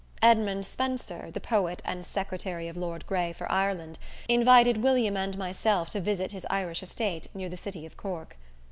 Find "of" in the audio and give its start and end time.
2.67-2.75, 7.85-7.97